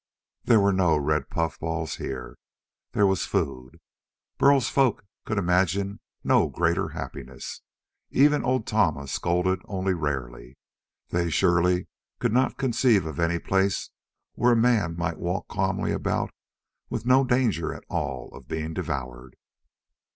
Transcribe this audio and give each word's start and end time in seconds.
There 0.45 0.59
were 0.59 0.73
no 0.73 0.97
red 0.97 1.29
puffballs 1.29 1.97
here. 1.97 2.39
There 2.93 3.05
was 3.05 3.27
food. 3.27 3.79
Burl's 4.39 4.67
folk 4.67 5.05
could 5.25 5.37
imagine 5.37 5.99
no 6.23 6.49
greater 6.49 6.89
happiness. 6.89 7.61
Even 8.09 8.43
old 8.43 8.65
Tama 8.65 9.07
scolded 9.07 9.61
only 9.65 9.93
rarely. 9.93 10.57
They 11.09 11.29
surely 11.29 11.85
could 12.17 12.33
not 12.33 12.57
conceive 12.57 13.05
of 13.05 13.19
any 13.19 13.37
place 13.37 13.91
where 14.33 14.53
a 14.53 14.57
man 14.57 14.97
might 14.97 15.19
walk 15.19 15.47
calmly 15.47 15.91
about 15.91 16.31
with 16.89 17.05
no 17.05 17.23
danger 17.23 17.71
at 17.71 17.83
all 17.87 18.31
of 18.33 18.47
being 18.47 18.73
devoured. 18.73 19.35